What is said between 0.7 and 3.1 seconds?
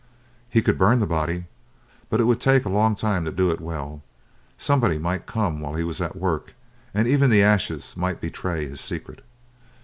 burn the body, but it would take a long